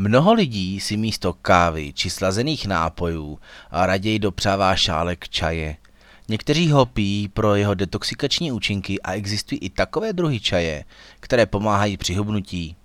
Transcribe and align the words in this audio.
Mnoho 0.00 0.32
lidí 0.32 0.80
si 0.80 0.96
místo 0.96 1.32
kávy 1.32 1.92
či 1.92 2.10
slazených 2.10 2.66
nápojů 2.66 3.38
a 3.70 3.86
raději 3.86 4.18
dopřává 4.18 4.76
šálek 4.76 5.28
čaje. 5.28 5.76
Někteří 6.28 6.70
ho 6.70 6.86
pijí 6.86 7.28
pro 7.28 7.54
jeho 7.54 7.74
detoxikační 7.74 8.52
účinky 8.52 9.02
a 9.02 9.12
existují 9.12 9.58
i 9.58 9.70
takové 9.70 10.12
druhy 10.12 10.40
čaje, 10.40 10.84
které 11.20 11.46
pomáhají 11.46 11.96
při 11.96 12.14
hubnutí. 12.14 12.76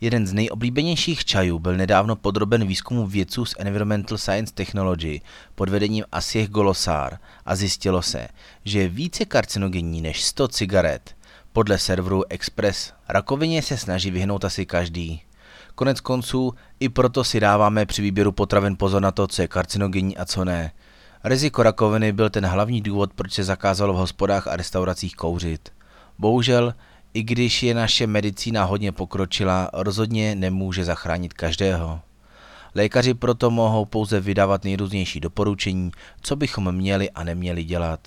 Jeden 0.00 0.26
z 0.26 0.32
nejoblíbenějších 0.32 1.24
čajů 1.24 1.58
byl 1.58 1.76
nedávno 1.76 2.16
podroben 2.16 2.66
výzkumu 2.66 3.06
vědců 3.06 3.44
z 3.44 3.54
Environmental 3.58 4.18
Science 4.18 4.54
Technology 4.54 5.20
pod 5.54 5.68
vedením 5.68 6.04
Asieh 6.12 6.48
Golosar 6.48 7.18
a 7.46 7.56
zjistilo 7.56 8.02
se, 8.02 8.28
že 8.64 8.78
je 8.78 8.88
více 8.88 9.24
karcinogenní 9.24 10.00
než 10.00 10.24
100 10.24 10.48
cigaret. 10.48 11.16
Podle 11.52 11.78
serveru 11.78 12.24
Express 12.28 12.92
rakovině 13.08 13.62
se 13.62 13.76
snaží 13.76 14.10
vyhnout 14.10 14.44
asi 14.44 14.66
každý. 14.66 15.22
Konec 15.76 16.00
konců, 16.00 16.54
i 16.80 16.88
proto 16.88 17.24
si 17.24 17.40
dáváme 17.40 17.86
při 17.86 18.02
výběru 18.02 18.32
potravin 18.32 18.76
pozor 18.76 19.02
na 19.02 19.12
to, 19.12 19.26
co 19.26 19.42
je 19.42 19.48
karcinogenní 19.48 20.16
a 20.16 20.24
co 20.24 20.44
ne. 20.44 20.72
Riziko 21.24 21.62
rakoviny 21.62 22.12
byl 22.12 22.30
ten 22.30 22.46
hlavní 22.46 22.80
důvod, 22.80 23.12
proč 23.14 23.32
se 23.32 23.44
zakázalo 23.44 23.94
v 23.94 23.96
hospodách 23.96 24.46
a 24.46 24.56
restauracích 24.56 25.14
kouřit. 25.14 25.72
Bohužel, 26.18 26.74
i 27.14 27.22
když 27.22 27.62
je 27.62 27.74
naše 27.74 28.06
medicína 28.06 28.64
hodně 28.64 28.92
pokročila, 28.92 29.70
rozhodně 29.72 30.34
nemůže 30.34 30.84
zachránit 30.84 31.32
každého. 31.32 32.00
Lékaři 32.74 33.14
proto 33.14 33.50
mohou 33.50 33.84
pouze 33.84 34.20
vydávat 34.20 34.64
nejrůznější 34.64 35.20
doporučení, 35.20 35.90
co 36.20 36.36
bychom 36.36 36.72
měli 36.72 37.10
a 37.10 37.24
neměli 37.24 37.64
dělat. 37.64 38.00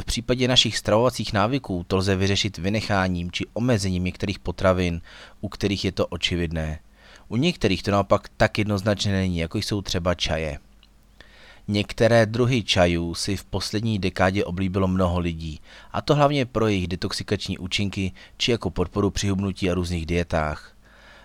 V 0.00 0.04
případě 0.04 0.48
našich 0.48 0.78
stravovacích 0.78 1.32
návyků 1.32 1.84
to 1.88 1.96
lze 1.96 2.16
vyřešit 2.16 2.58
vynecháním 2.58 3.30
či 3.30 3.44
omezením 3.52 4.04
některých 4.04 4.38
potravin, 4.38 5.00
u 5.40 5.48
kterých 5.48 5.84
je 5.84 5.92
to 5.92 6.06
očividné. 6.06 6.78
U 7.28 7.36
některých 7.36 7.82
to 7.82 7.90
naopak 7.90 8.28
tak 8.36 8.58
jednoznačně 8.58 9.12
není, 9.12 9.38
jako 9.38 9.58
jsou 9.58 9.82
třeba 9.82 10.14
čaje. 10.14 10.58
Některé 11.68 12.26
druhy 12.26 12.62
čajů 12.62 13.14
si 13.14 13.36
v 13.36 13.44
poslední 13.44 13.98
dekádě 13.98 14.44
oblíbilo 14.44 14.88
mnoho 14.88 15.18
lidí, 15.18 15.60
a 15.92 16.02
to 16.02 16.14
hlavně 16.14 16.46
pro 16.46 16.66
jejich 16.66 16.88
detoxikační 16.88 17.58
účinky 17.58 18.12
či 18.36 18.50
jako 18.50 18.70
podporu 18.70 19.10
při 19.10 19.28
hubnutí 19.28 19.70
a 19.70 19.74
různých 19.74 20.06
dietách. 20.06 20.76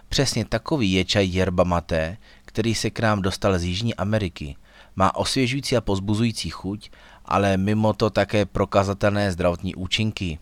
Přesně 0.10 0.46
takový 0.46 0.92
je 0.92 1.06
čaj 1.06 1.28
yerba 1.28 1.64
mate, 1.64 2.18
který 2.46 2.76
se 2.76 2.90
k 2.90 3.00
nám 3.00 3.22
dostal 3.22 3.60
z 3.60 3.64
Jižní 3.64 3.96
Ameriky. 3.96 4.56
Má 4.96 5.16
osvěžující 5.16 5.78
a 5.78 5.82
pozbuzující 5.82 6.50
chuť, 6.50 6.92
ale 7.26 7.58
mimo 7.58 7.94
to 7.94 8.10
také 8.10 8.46
prokazatelné 8.46 9.32
zdravotní 9.32 9.76
účinky. 9.76 10.40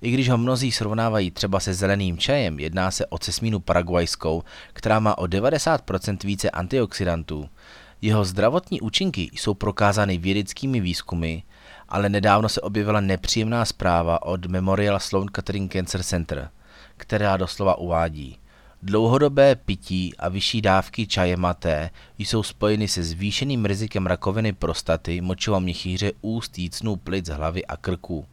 I 0.00 0.10
když 0.10 0.28
ho 0.28 0.38
mnozí 0.38 0.72
srovnávají 0.72 1.30
třeba 1.30 1.60
se 1.60 1.74
zeleným 1.74 2.18
čajem, 2.18 2.60
jedná 2.60 2.90
se 2.90 3.06
o 3.06 3.18
cesmínu 3.18 3.60
paraguajskou, 3.60 4.42
která 4.72 5.00
má 5.00 5.18
o 5.18 5.24
90% 5.24 6.16
více 6.24 6.50
antioxidantů. 6.50 7.48
Jeho 8.02 8.24
zdravotní 8.24 8.80
účinky 8.80 9.30
jsou 9.32 9.54
prokázány 9.54 10.18
vědeckými 10.18 10.80
výzkumy, 10.80 11.38
ale 11.88 12.08
nedávno 12.08 12.48
se 12.48 12.60
objevila 12.60 13.00
nepříjemná 13.00 13.64
zpráva 13.64 14.22
od 14.22 14.46
Memorial 14.46 15.00
Sloan 15.00 15.28
Kettering 15.28 15.72
Cancer 15.72 16.02
Center, 16.02 16.50
která 16.96 17.36
doslova 17.36 17.78
uvádí. 17.78 18.38
Dlouhodobé 18.82 19.54
pití 19.54 20.16
a 20.18 20.28
vyšší 20.28 20.62
dávky 20.62 21.06
čaje 21.06 21.36
maté 21.36 21.90
jsou 22.18 22.42
spojeny 22.42 22.88
se 22.88 23.02
zvýšeným 23.02 23.64
rizikem 23.64 24.06
rakoviny 24.06 24.52
prostaty, 24.52 25.20
močova 25.20 25.58
měchýře, 25.58 26.12
úst, 26.20 26.58
jícnů, 26.58 26.96
plic, 26.96 27.28
hlavy 27.28 27.66
a 27.66 27.76
krku. 27.76 28.26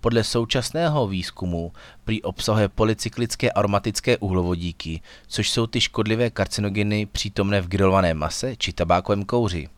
Podle 0.00 0.24
současného 0.24 1.06
výzkumu 1.06 1.72
prý 2.04 2.22
obsahuje 2.22 2.68
polycyklické 2.68 3.50
aromatické 3.50 4.18
uhlovodíky, 4.18 5.00
což 5.26 5.50
jsou 5.50 5.66
ty 5.66 5.80
škodlivé 5.80 6.30
karcinogeny 6.30 7.06
přítomné 7.06 7.60
v 7.60 7.68
grilované 7.68 8.14
mase 8.14 8.56
či 8.56 8.72
tabákovém 8.72 9.24
kouři. 9.24 9.68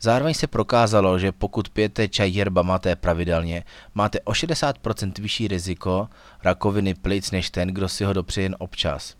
Zároveň 0.00 0.34
se 0.34 0.46
prokázalo, 0.46 1.18
že 1.18 1.32
pokud 1.32 1.68
pijete 1.68 2.08
čaj 2.08 2.30
yerba 2.30 2.62
mate 2.62 2.96
pravidelně, 2.96 3.64
máte 3.94 4.20
o 4.20 4.32
60% 4.32 5.12
vyšší 5.22 5.48
riziko 5.48 6.08
rakoviny 6.42 6.94
plic 6.94 7.30
než 7.30 7.50
ten, 7.50 7.68
kdo 7.68 7.88
si 7.88 8.04
ho 8.04 8.12
dopřeje 8.12 8.44
jen 8.44 8.56
občas. 8.58 9.14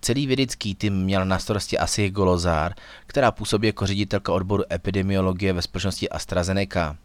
Celý 0.00 0.26
vědecký 0.26 0.74
tým 0.74 0.94
měl 0.94 1.24
na 1.24 1.38
starosti 1.38 1.78
asi 1.78 2.10
Golozár, 2.10 2.74
která 3.06 3.30
působí 3.30 3.66
jako 3.66 3.86
ředitelka 3.86 4.32
odboru 4.32 4.64
epidemiologie 4.72 5.52
ve 5.52 5.62
společnosti 5.62 6.08
AstraZeneca. 6.08 6.96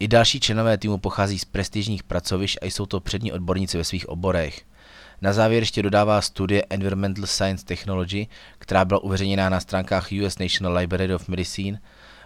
I 0.00 0.08
další 0.08 0.40
členové 0.40 0.78
týmu 0.78 0.98
pochází 0.98 1.38
z 1.38 1.44
prestižních 1.44 2.02
pracovišť 2.02 2.58
a 2.62 2.66
jsou 2.66 2.86
to 2.86 3.00
přední 3.00 3.32
odborníci 3.32 3.78
ve 3.78 3.84
svých 3.84 4.08
oborech. 4.08 4.62
Na 5.22 5.32
závěr 5.32 5.62
ještě 5.62 5.82
dodává 5.82 6.20
studie 6.20 6.64
Environmental 6.70 7.26
Science 7.26 7.64
Technology, 7.64 8.26
která 8.58 8.84
byla 8.84 9.02
uveřejněná 9.02 9.48
na 9.48 9.60
stránkách 9.60 10.08
US 10.26 10.38
National 10.38 10.76
Library 10.76 11.14
of 11.14 11.28
Medicine, 11.28 11.80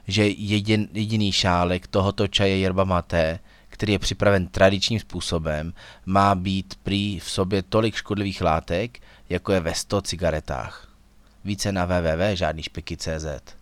že 0.08 0.28
jedin, 0.28 0.88
jediný 0.92 1.32
šálek 1.32 1.86
tohoto 1.86 2.28
čaje 2.28 2.58
yerba 2.58 2.84
mate, 2.84 3.38
který 3.68 3.92
je 3.92 3.98
připraven 3.98 4.46
tradičním 4.46 5.00
způsobem, 5.00 5.72
má 6.06 6.34
být 6.34 6.74
prý 6.82 7.18
v 7.18 7.30
sobě 7.30 7.62
tolik 7.62 7.94
škodlivých 7.94 8.42
látek, 8.42 8.98
jako 9.28 9.52
je 9.52 9.60
ve 9.60 9.74
100 9.74 10.02
cigaretách. 10.02 10.88
Více 11.44 11.72
na 11.72 11.84
www.žádnýšpeky.cz 11.84 13.54